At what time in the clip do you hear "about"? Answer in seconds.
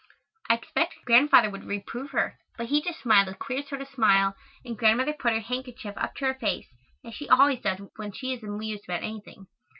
8.85-9.03